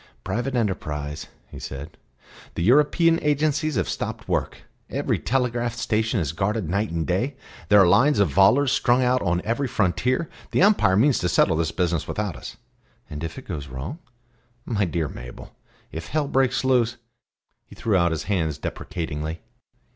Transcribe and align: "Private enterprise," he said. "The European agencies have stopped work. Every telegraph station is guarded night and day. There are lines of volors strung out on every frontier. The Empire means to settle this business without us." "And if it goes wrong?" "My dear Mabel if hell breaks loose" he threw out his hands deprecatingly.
"Private 0.23 0.55
enterprise," 0.55 1.27
he 1.51 1.59
said. 1.59 1.95
"The 2.55 2.63
European 2.63 3.19
agencies 3.21 3.75
have 3.75 3.87
stopped 3.87 4.27
work. 4.27 4.63
Every 4.89 5.19
telegraph 5.19 5.75
station 5.75 6.19
is 6.19 6.31
guarded 6.31 6.67
night 6.67 6.89
and 6.89 7.05
day. 7.05 7.35
There 7.69 7.79
are 7.79 7.85
lines 7.87 8.17
of 8.17 8.27
volors 8.33 8.71
strung 8.71 9.03
out 9.03 9.21
on 9.21 9.43
every 9.45 9.67
frontier. 9.67 10.27
The 10.49 10.63
Empire 10.63 10.97
means 10.97 11.19
to 11.19 11.29
settle 11.29 11.55
this 11.55 11.71
business 11.71 12.07
without 12.07 12.35
us." 12.35 12.57
"And 13.11 13.23
if 13.23 13.37
it 13.37 13.47
goes 13.47 13.67
wrong?" 13.67 13.99
"My 14.65 14.85
dear 14.85 15.07
Mabel 15.07 15.51
if 15.91 16.07
hell 16.07 16.27
breaks 16.27 16.65
loose" 16.65 16.97
he 17.67 17.75
threw 17.75 17.95
out 17.95 18.09
his 18.09 18.23
hands 18.23 18.57
deprecatingly. 18.57 19.41